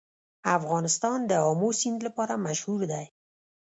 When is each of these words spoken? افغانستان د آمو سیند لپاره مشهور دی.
افغانستان 0.57 1.19
د 1.29 1.31
آمو 1.49 1.69
سیند 1.79 1.99
لپاره 2.07 2.41
مشهور 2.45 2.81
دی. 2.91 3.05